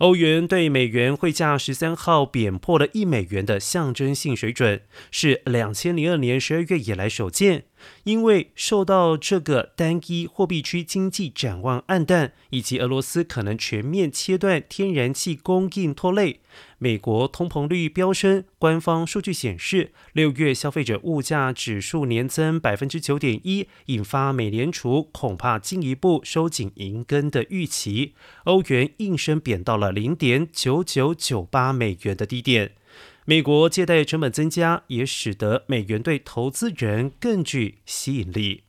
[0.00, 4.80] 欧元对美元汇价十三号贬破了一美元的象征性水准，
[5.10, 7.64] 是两千零二年十二月以来首见。
[8.04, 16.40] 因为受到这个单一货币区经济展望暗淡，以及俄罗斯可能全面切断天然气供应拖累，
[16.78, 18.44] 美国通膨率飙升。
[18.58, 28.14] 官方数据显示，六月消费者物价指数年增百分之九点一，引发美联储恐怕进一步收紧银根的预期。
[28.44, 32.72] 欧元应声贬到了零点九九九八美元的低点。
[33.24, 38.64] 美国借贷成本增加，也使得美元对投资人更具吸引力。